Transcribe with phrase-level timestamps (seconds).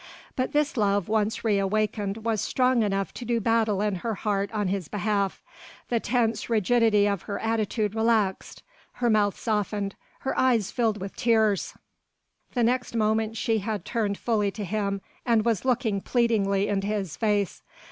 [0.35, 4.51] But this love once re awakened was strong enough to do battle in her heart
[4.51, 5.43] on his behalf:
[5.89, 11.75] the tense rigidity of her attitude relaxed, her mouth softened, her eyes filled with tears.
[12.55, 17.15] The next moment she had turned fully to him and was looking pleadingly into his
[17.15, 17.61] face.